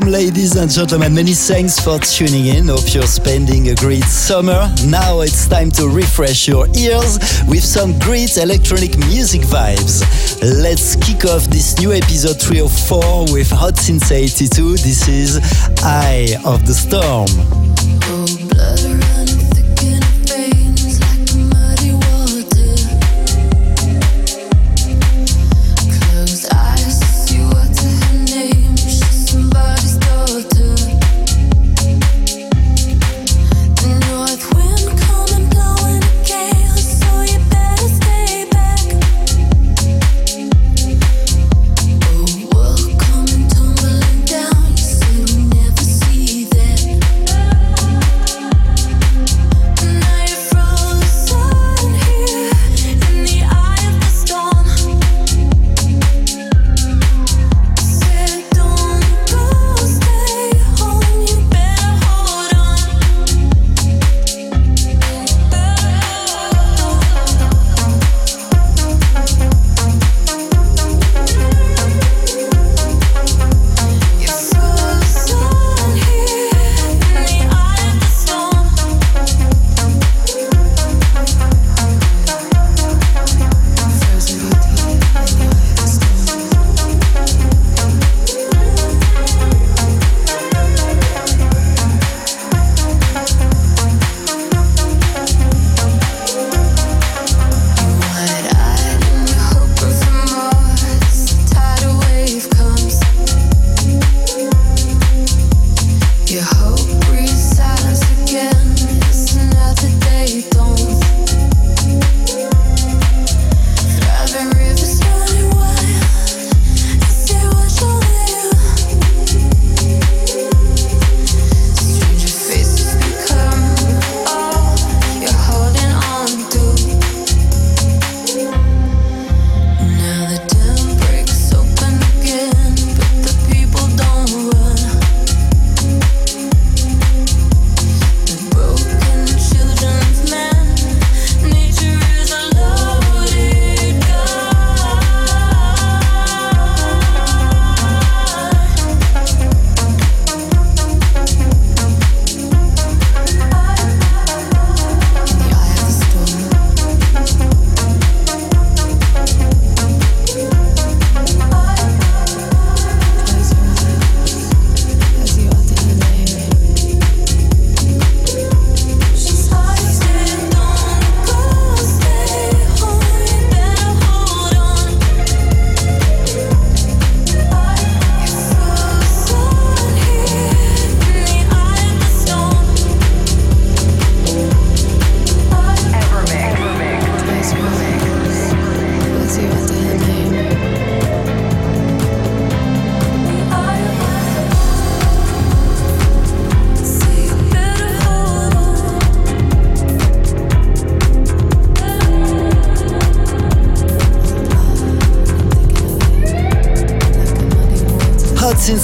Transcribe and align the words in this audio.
Welcome, 0.00 0.14
ladies 0.14 0.56
and 0.56 0.70
gentlemen. 0.70 1.14
Many 1.14 1.34
thanks 1.34 1.78
for 1.78 1.98
tuning 1.98 2.46
in. 2.46 2.68
Hope 2.68 2.94
you're 2.94 3.02
spending 3.02 3.68
a 3.68 3.74
great 3.74 4.04
summer. 4.04 4.72
Now 4.86 5.20
it's 5.20 5.46
time 5.46 5.70
to 5.72 5.88
refresh 5.88 6.48
your 6.48 6.66
ears 6.68 7.18
with 7.46 7.62
some 7.62 7.98
great 7.98 8.38
electronic 8.38 8.96
music 8.96 9.42
vibes. 9.42 10.00
Let's 10.40 10.96
kick 10.96 11.26
off 11.26 11.44
this 11.50 11.78
new 11.78 11.92
episode 11.92 12.40
304 12.40 13.30
with 13.30 13.50
Hot 13.50 13.76
Since 13.76 14.10
82. 14.10 14.76
This 14.78 15.06
is 15.06 15.36
Eye 15.82 16.34
of 16.46 16.66
the 16.66 16.72
Storm. 16.72 17.59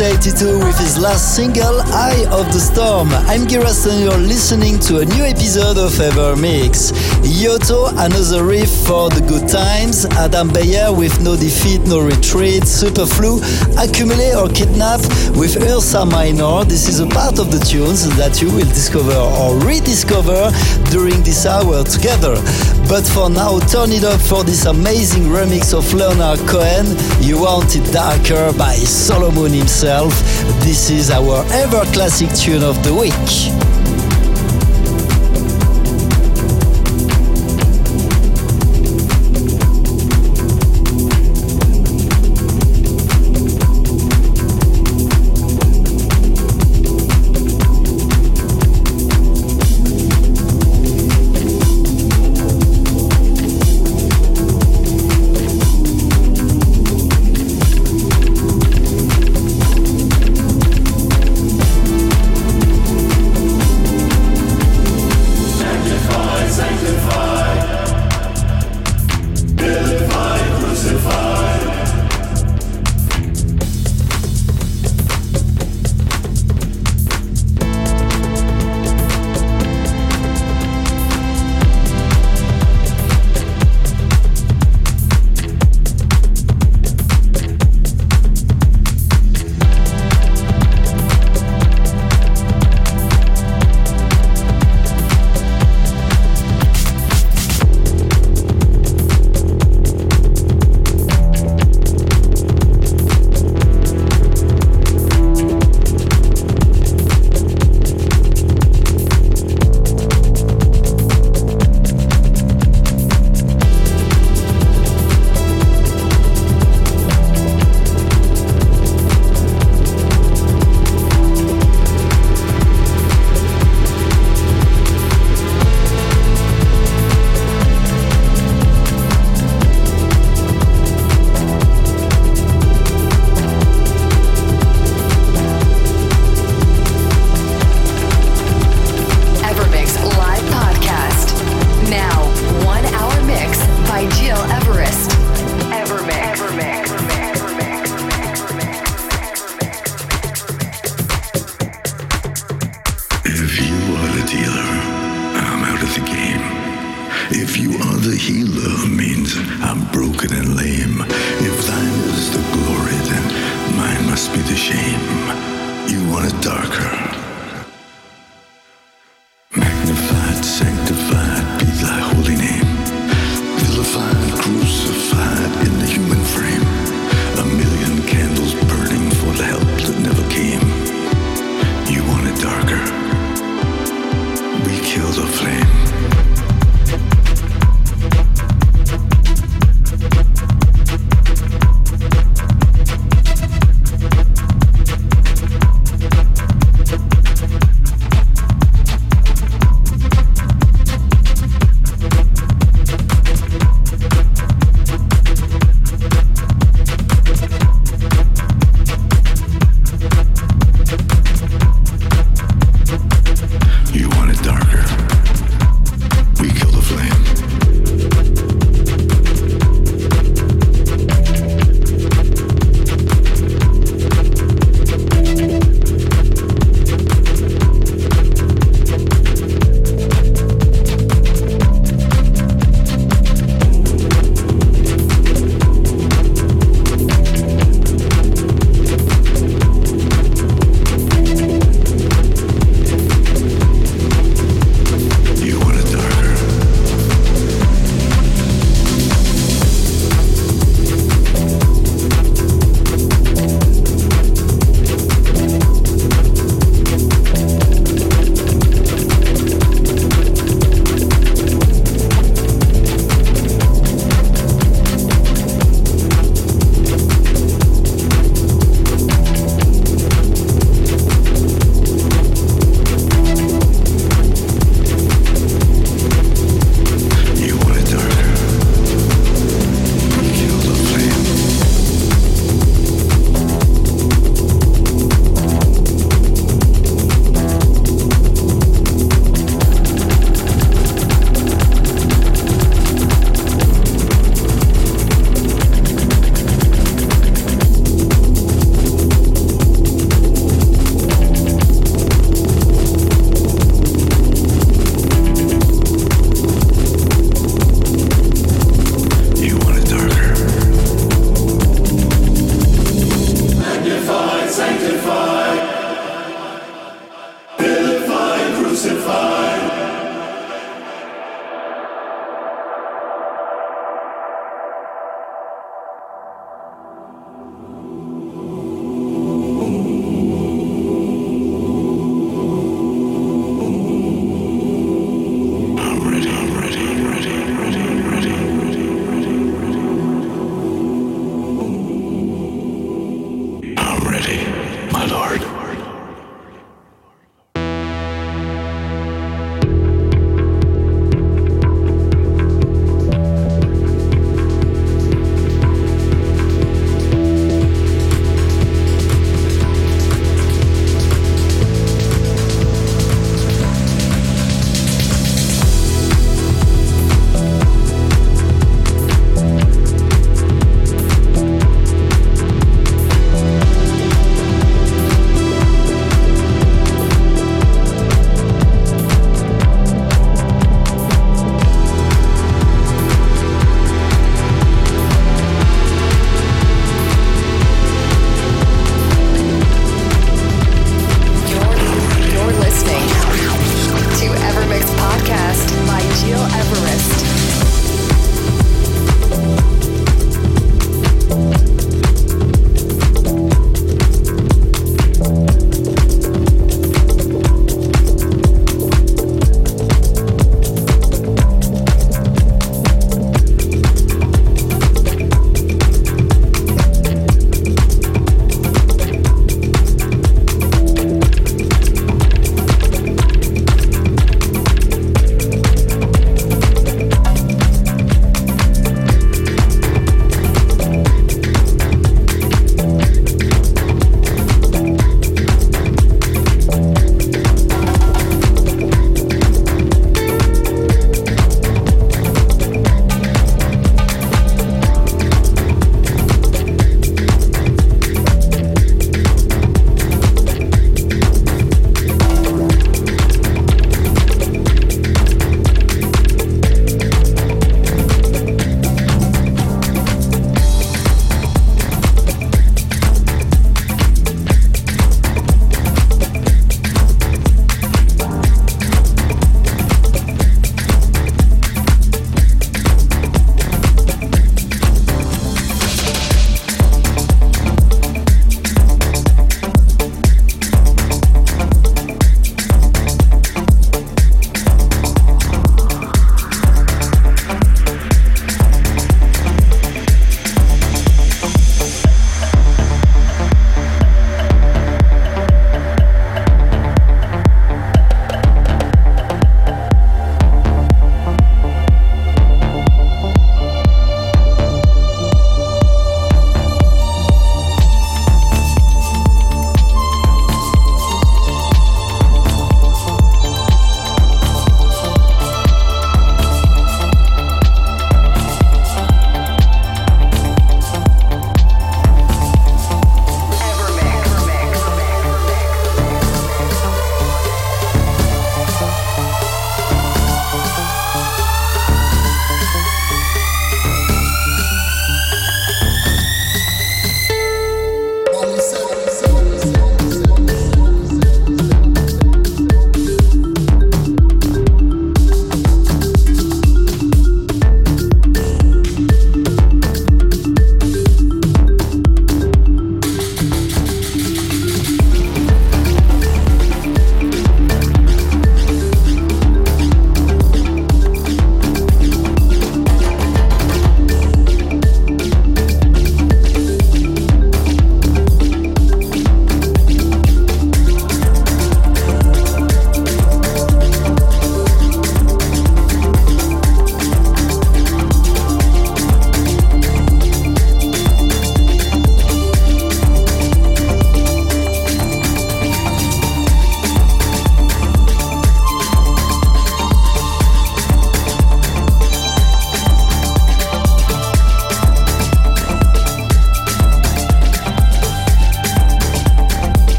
Since 0.00 0.32
82 0.32 0.58
with 0.64 0.78
his 0.78 0.96
last 0.96 1.36
single, 1.36 1.82
Eye 1.92 2.24
of 2.32 2.46
the 2.54 2.58
Storm. 2.58 3.10
I'm 3.28 3.42
Giras 3.46 3.84
and 3.84 4.00
you're 4.00 4.16
listening 4.16 4.78
to 4.88 5.00
a 5.00 5.04
new 5.04 5.24
episode 5.24 5.76
of 5.76 6.00
Ever 6.00 6.36
Mix. 6.36 6.92
Yotto, 7.20 7.90
another 7.92 8.42
riff 8.42 8.70
for 8.86 9.10
the 9.10 9.20
good 9.28 9.46
times. 9.46 10.06
Adam 10.16 10.48
Beyer 10.48 10.90
with 10.90 11.20
No 11.20 11.36
Defeat, 11.36 11.82
No 11.82 12.00
Retreat. 12.00 12.62
Superflu, 12.62 13.44
Accumulate 13.76 14.36
or 14.36 14.48
Kidnap 14.48 15.00
with 15.36 15.60
Ursa 15.60 16.06
Minor. 16.06 16.64
This 16.64 16.88
is 16.88 17.00
a 17.00 17.06
part 17.06 17.38
of 17.38 17.52
the 17.52 17.58
tunes 17.58 18.08
that 18.16 18.40
you 18.40 18.48
will 18.48 18.72
discover 18.72 19.12
or 19.12 19.58
rediscover 19.68 20.48
during 20.88 21.20
this 21.28 21.44
hour 21.44 21.84
together. 21.84 22.40
But 22.90 23.06
for 23.06 23.30
now, 23.30 23.60
turn 23.60 23.92
it 23.92 24.02
up 24.02 24.20
for 24.20 24.42
this 24.42 24.66
amazing 24.66 25.22
remix 25.22 25.72
of 25.72 25.94
Leonard 25.94 26.40
Cohen. 26.48 26.86
You 27.20 27.40
Want 27.40 27.76
It 27.76 27.84
Darker 27.92 28.52
by 28.58 28.74
Solomun 28.74 29.56
himself. 29.56 30.12
This 30.64 30.90
is 30.90 31.08
our 31.12 31.44
ever 31.52 31.84
classic 31.92 32.30
tune 32.34 32.64
of 32.64 32.82
the 32.82 32.92
week. 32.92 33.79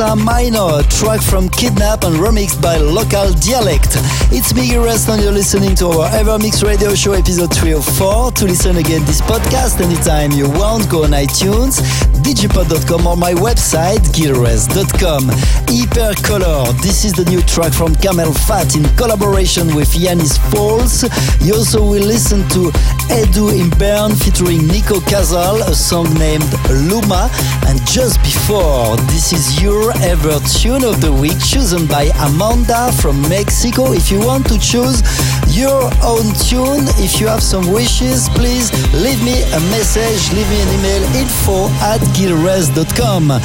Ursa 0.00 0.16
Minor, 0.16 0.82
track 0.84 1.20
from 1.20 1.50
Kidnap 1.50 2.04
and 2.04 2.16
remixed 2.16 2.62
by 2.62 2.78
Local 2.78 3.32
Dialect. 3.34 3.98
It's 4.32 4.54
me, 4.54 4.74
Rest, 4.78 5.10
and 5.10 5.22
you're 5.22 5.32
listening 5.32 5.74
to 5.76 5.88
our 5.88 6.08
Evermix 6.08 6.64
Radio 6.64 6.94
Show 6.94 7.12
episode 7.12 7.52
304. 7.52 8.30
To 8.32 8.44
listen 8.46 8.76
again 8.78 9.04
this 9.04 9.20
podcast 9.20 9.78
anytime 9.80 10.32
you 10.32 10.48
want, 10.48 10.88
go 10.88 11.04
on 11.04 11.10
iTunes, 11.10 11.82
digipod.com 12.24 13.06
or 13.06 13.16
my 13.16 13.34
website, 13.34 14.00
gilres.com. 14.16 15.28
Hypercolor, 15.68 16.80
this 16.80 17.04
is 17.04 17.12
the 17.12 17.24
new 17.26 17.42
track 17.42 17.74
from 17.74 17.94
CamelPhat 17.96 18.76
in 18.76 18.96
collaboration 18.96 19.74
with 19.74 19.92
Yannis 19.92 20.38
Foals. 20.50 21.02
You 21.44 21.56
also 21.56 21.82
will 21.82 22.06
listen 22.06 22.48
to 22.50 22.72
Edu 23.10 23.50
in 23.52 23.68
Bern 23.78 24.14
featuring 24.14 24.66
Nico 24.68 25.00
Casal, 25.00 25.62
a 25.62 25.74
song 25.74 26.12
named 26.14 26.46
Luma. 26.70 27.28
And 27.66 27.84
just 27.86 28.22
before, 28.22 28.96
this 29.10 29.32
is 29.32 29.60
your 29.60 29.92
ever 30.02 30.38
tune 30.60 30.84
of 30.84 31.00
the 31.00 31.12
week 31.12 31.38
chosen 31.40 31.86
by 31.86 32.10
Amanda 32.22 32.92
from 32.92 33.20
Mexico. 33.28 33.92
If 33.92 34.10
you 34.10 34.20
want 34.20 34.46
to 34.48 34.58
choose 34.58 35.02
your 35.48 35.90
own 36.02 36.30
tune, 36.46 36.86
if 37.02 37.20
you 37.20 37.26
have 37.26 37.42
some 37.42 37.72
wishes, 37.72 38.28
please 38.30 38.70
leave 38.94 39.22
me 39.24 39.42
a 39.42 39.60
message, 39.74 40.32
leave 40.32 40.48
me 40.48 40.60
an 40.62 40.68
email 40.78 41.02
info 41.18 41.66
at 41.82 42.00
gilres.com. 42.14 43.40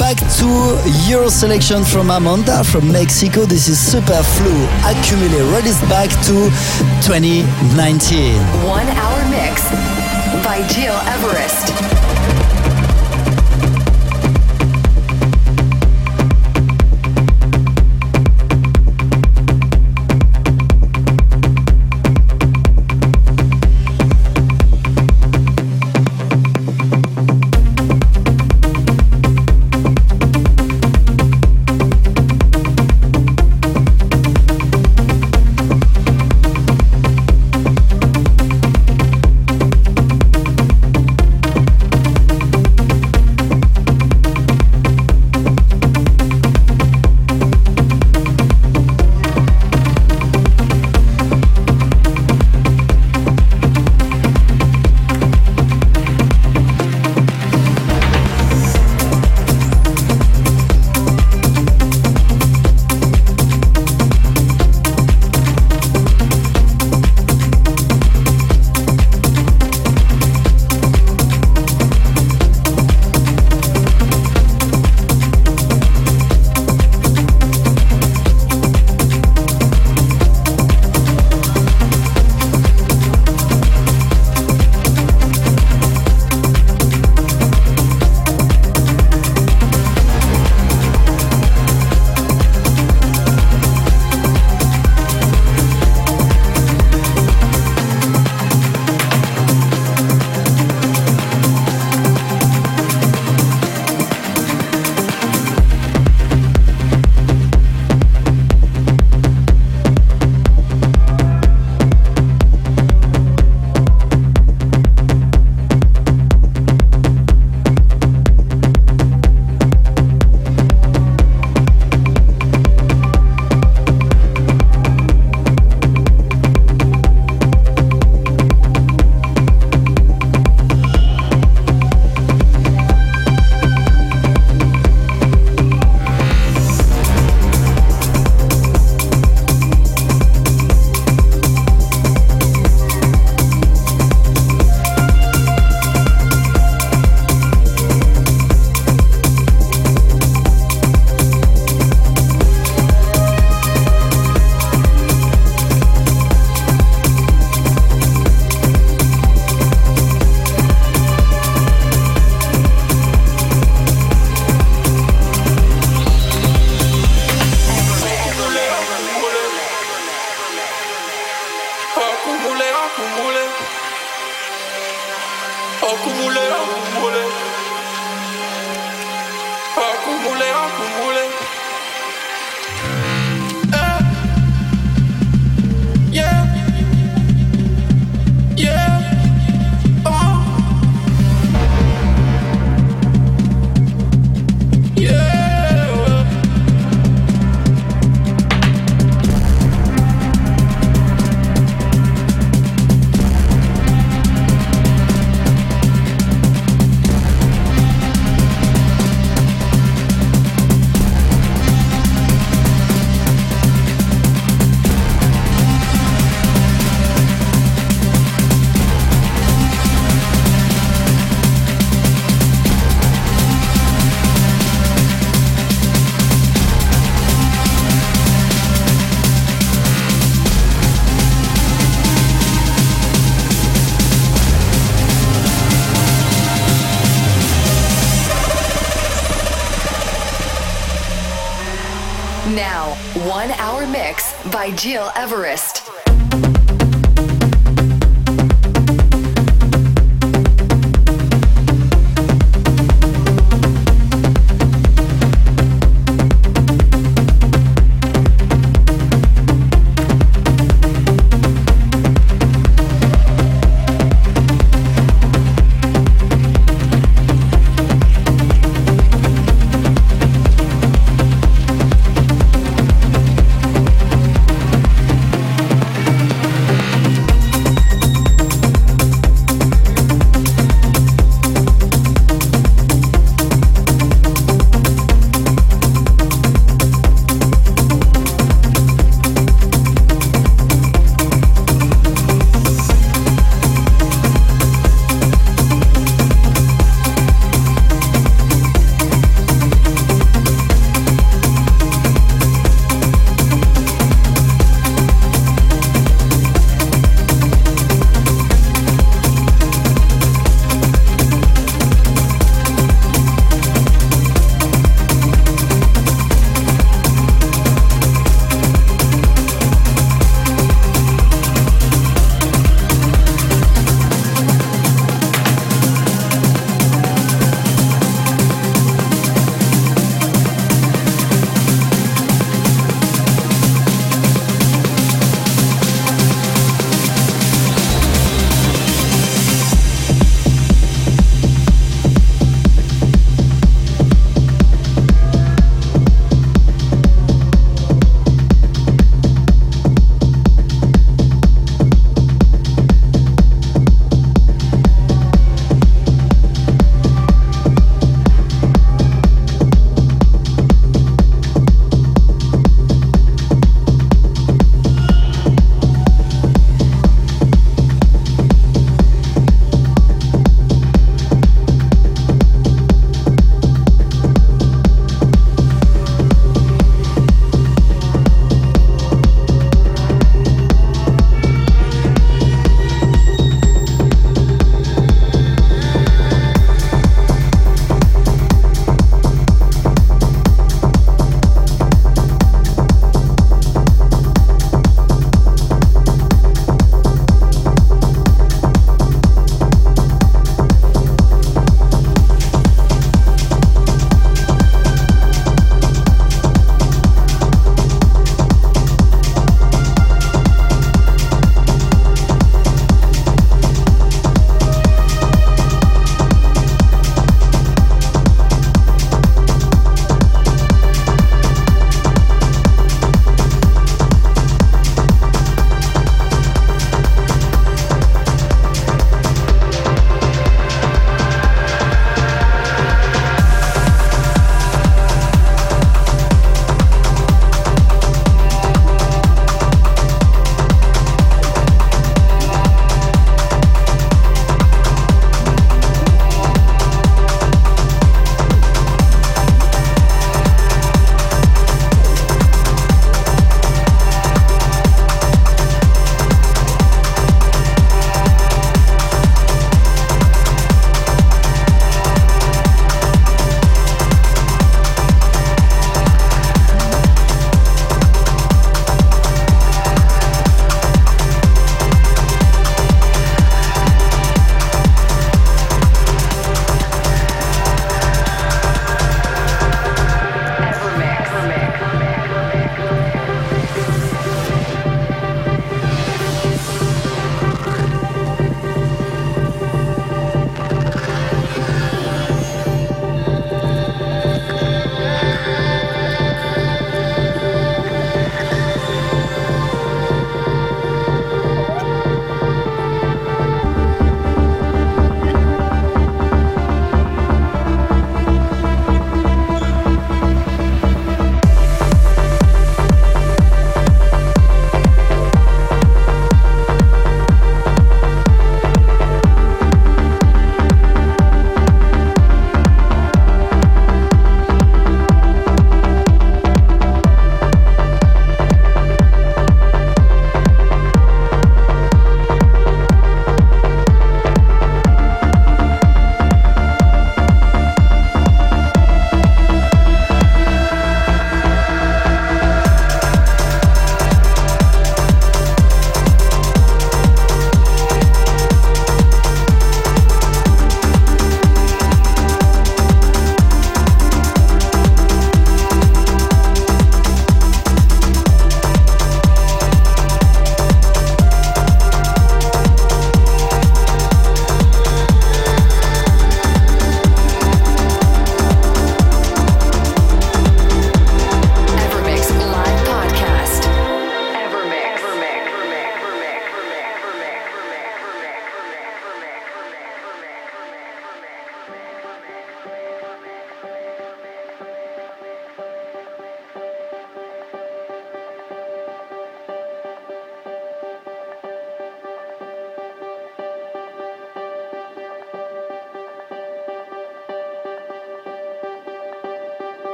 Back 0.00 0.16
to 0.38 0.80
your 1.06 1.28
selection 1.28 1.84
from 1.84 2.08
Amanda 2.08 2.64
from 2.64 2.90
Mexico. 2.90 3.44
This 3.44 3.68
is 3.68 3.76
Superflu 3.76 4.56
Accumulate. 4.90 5.44
Released 5.54 5.82
back 5.90 6.08
to 6.24 6.48
2019. 7.04 8.40
One 8.66 8.88
hour 8.88 9.28
mix 9.28 9.60
by 10.42 10.66
Gil 10.72 10.96
Everest. 11.04 12.39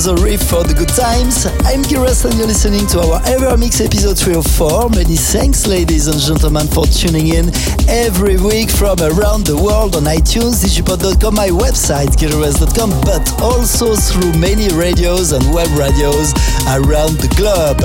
Yotto, 0.00 0.10
another 0.10 0.22
riff 0.22 0.42
for 0.42 0.64
the 0.64 0.74
good 0.74 0.88
times. 0.88 1.46
I'm 1.66 1.82
Giras 1.82 2.24
and 2.24 2.34
you're 2.34 2.46
listening 2.46 2.86
to 2.88 3.00
our 3.00 3.20
Ever 3.26 3.56
Mix 3.56 3.80
episode 3.80 4.18
304. 4.18 4.90
Many 4.90 5.16
thanks, 5.16 5.66
ladies 5.66 6.06
and 6.06 6.18
gentlemen, 6.18 6.66
for 6.68 6.86
tuning 6.86 7.28
in 7.28 7.50
every 7.88 8.36
week 8.36 8.70
from 8.70 8.98
around 9.00 9.44
the 9.44 9.56
world 9.56 9.96
on 9.96 10.04
iTunes, 10.04 10.64
digipod.com, 10.64 11.34
my 11.34 11.48
website, 11.48 12.16
giras.com, 12.16 12.90
but 13.02 13.24
also 13.40 13.94
through 13.94 14.32
many 14.38 14.68
radios 14.74 15.32
and 15.32 15.44
web 15.52 15.68
radios 15.76 16.32
around 16.68 17.18
the 17.20 17.30
globe. 17.36 17.80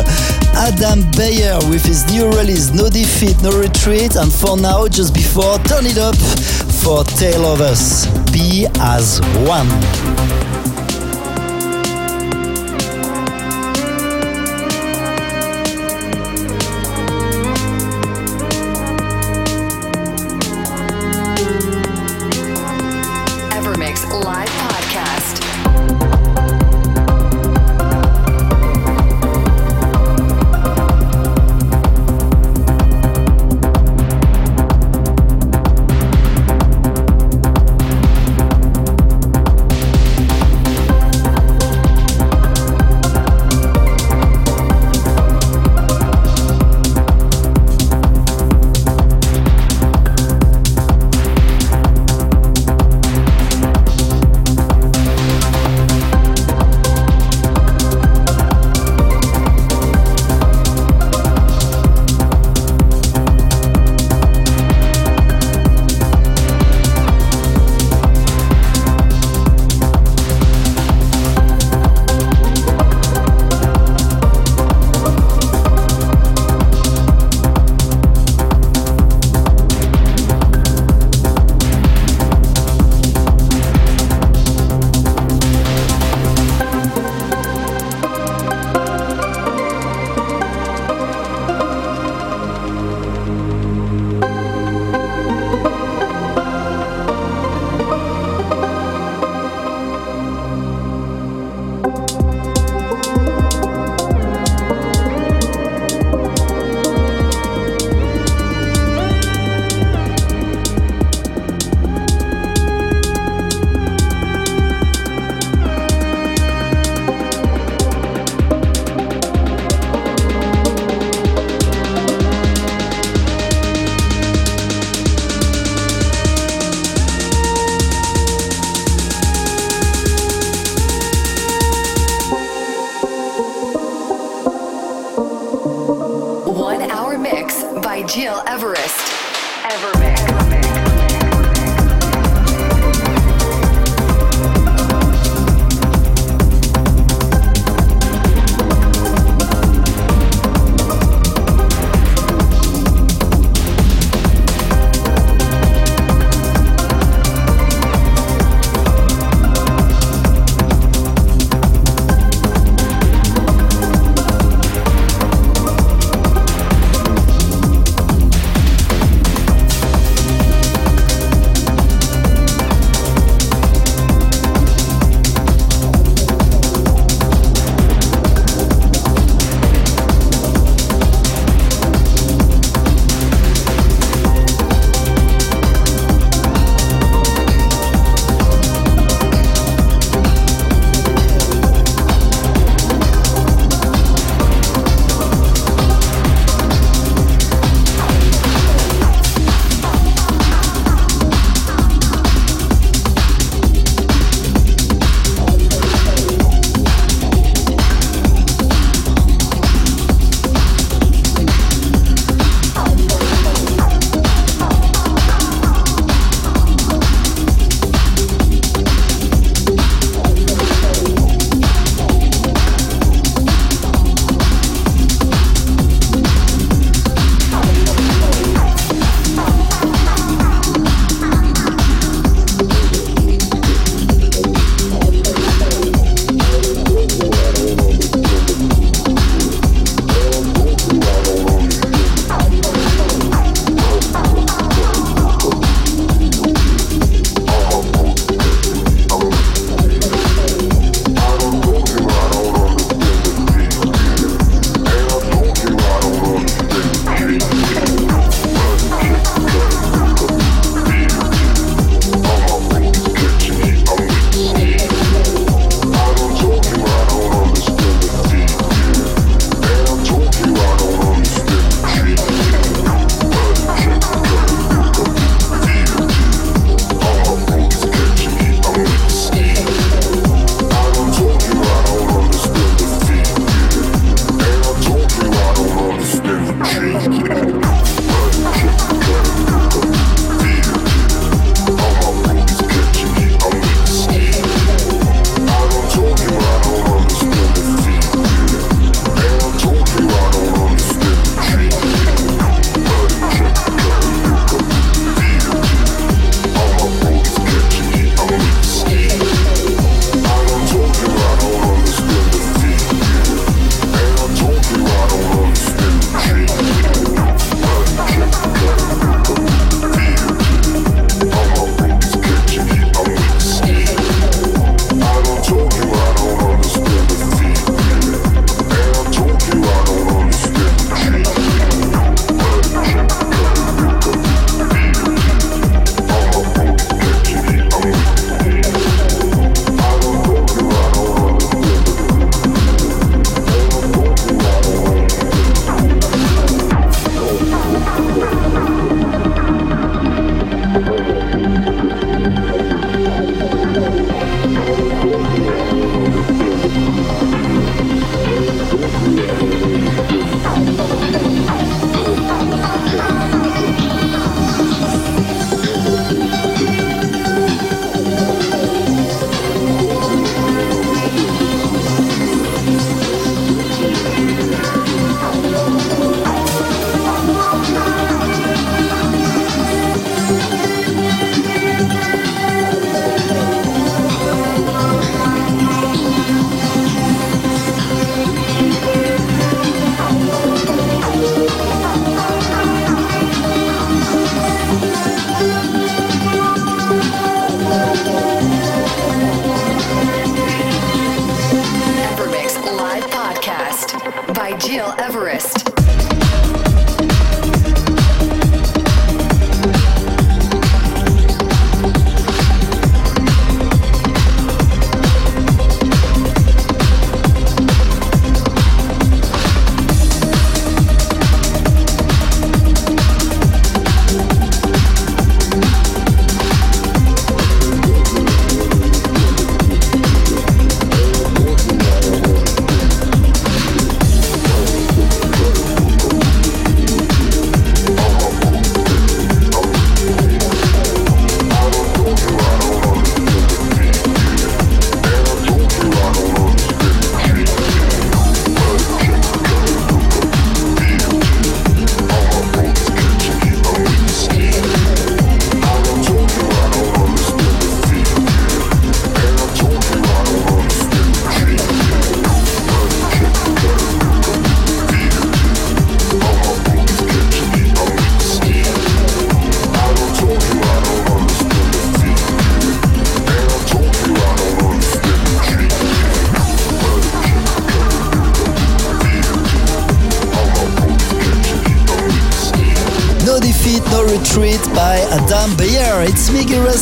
Adam 0.56 1.04
Beyer 1.18 1.60
with 1.70 1.84
his 1.84 2.06
new 2.12 2.30
release, 2.32 2.72
No 2.72 2.90
Defeat, 2.90 3.42
No 3.42 3.52
Retreat, 3.60 4.16
and 4.16 4.32
for 4.32 4.58
now, 4.58 4.88
just 4.88 5.14
before, 5.14 5.60
turn 5.68 5.86
it 5.86 5.98
up 5.98 6.16
for 6.84 7.04
Tale 7.04 7.46
of 7.46 7.62
Us. 7.62 8.08
Be 8.32 8.68
as 8.80 9.20
one. 9.48 9.68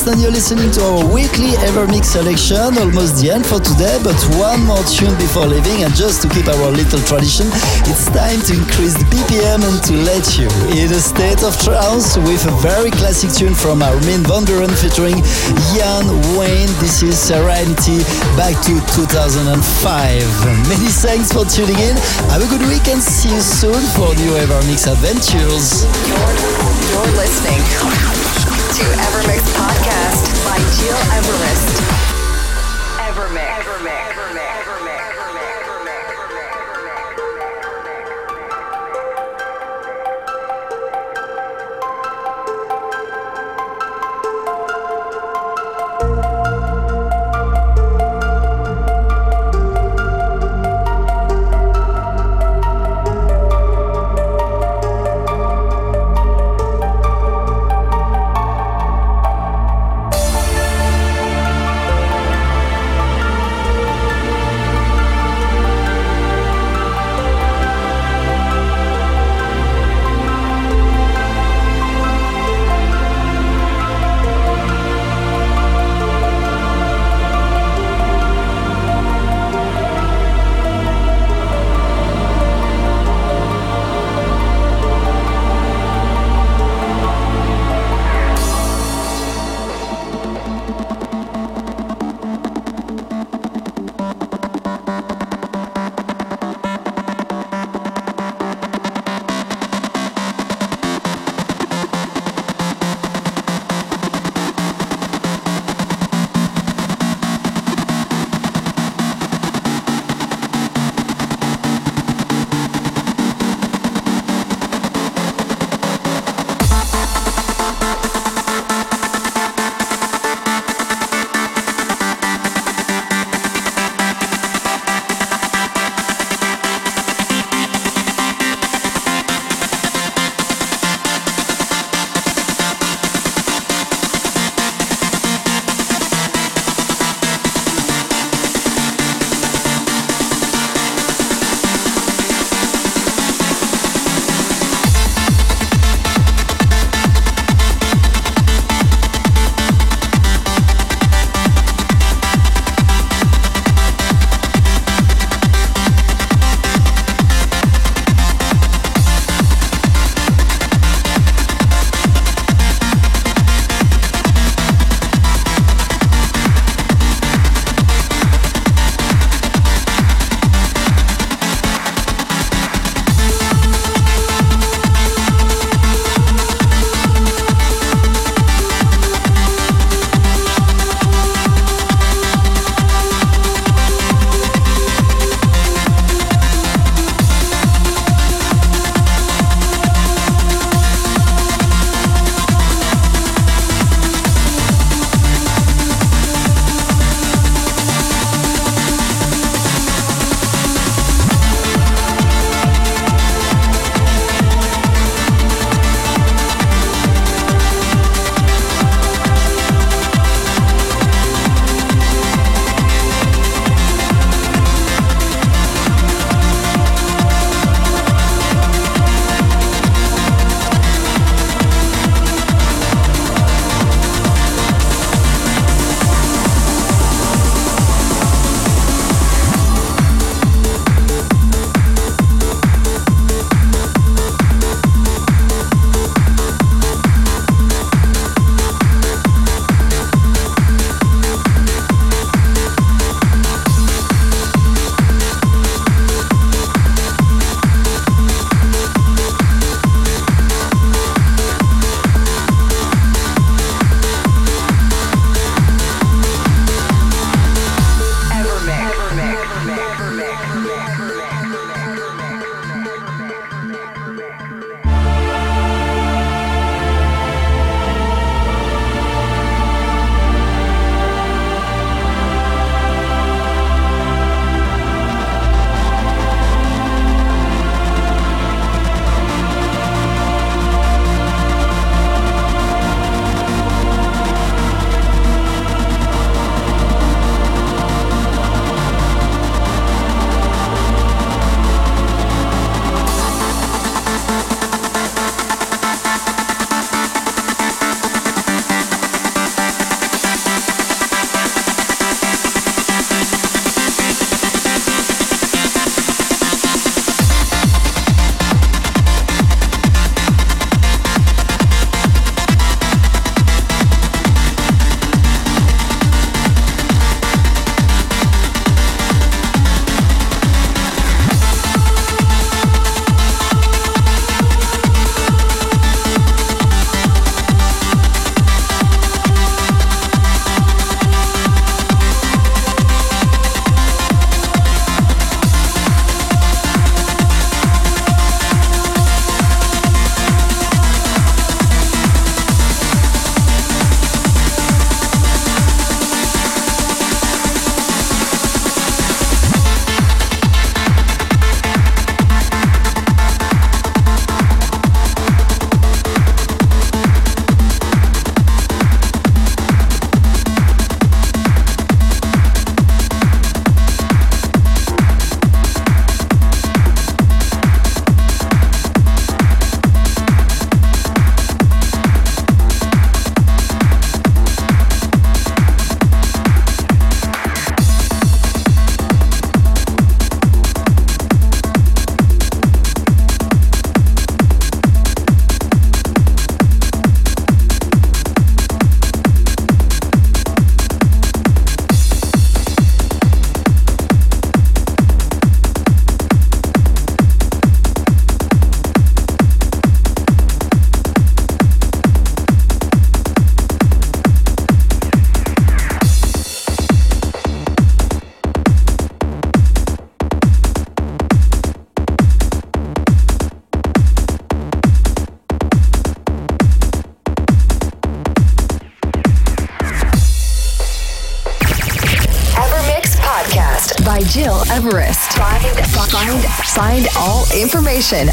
And 0.03 0.19
you're 0.19 0.35
listening 0.35 0.67
to 0.75 0.81
our 0.83 1.05
weekly 1.15 1.55
Evermix 1.63 2.11
selection. 2.11 2.75
Almost 2.75 3.23
the 3.23 3.31
end 3.31 3.47
for 3.47 3.63
today, 3.63 3.95
but 4.03 4.19
one 4.35 4.59
more 4.67 4.83
tune 4.83 5.15
before 5.15 5.47
leaving. 5.47 5.87
And 5.87 5.95
just 5.95 6.19
to 6.23 6.27
keep 6.27 6.43
our 6.51 6.69
little 6.75 6.99
tradition, 7.07 7.47
it's 7.87 8.11
time 8.11 8.43
to 8.47 8.51
increase 8.51 8.99
the 8.99 9.07
BPM 9.07 9.63
and 9.63 9.79
to 9.87 9.93
let 10.03 10.27
you 10.35 10.51
in 10.75 10.91
a 10.91 10.99
state 10.99 11.39
of 11.47 11.55
trance 11.63 12.19
with 12.19 12.43
a 12.43 12.53
very 12.59 12.91
classic 12.91 13.31
tune 13.31 13.55
from 13.55 13.79
Armin 13.79 14.27
van 14.27 14.43
Buuren 14.43 14.75
featuring 14.75 15.23
Jan 15.71 16.03
Vayne. 16.35 16.71
This 16.83 16.99
is 16.99 17.15
Serenity 17.15 18.03
back 18.35 18.59
to 18.67 18.75
2005. 18.99 19.55
Many 20.67 20.89
thanks 20.99 21.31
for 21.31 21.47
tuning 21.47 21.79
in. 21.79 21.95
Have 22.27 22.43
a 22.43 22.49
good 22.51 22.65
week 22.67 22.91
and 22.91 22.99
see 22.99 23.31
you 23.31 23.39
soon 23.39 23.79
for 23.95 24.11
new 24.19 24.35
Evermix 24.35 24.83
adventures. 24.83 25.87
You're, 26.11 26.35
you're 26.91 27.11
listening 27.15 28.52
to 28.73 28.81
Evermix 28.81 29.43
Podcast 29.53 30.43
by 30.45 30.57
Gil 30.57 30.97
Everest. 31.13 31.92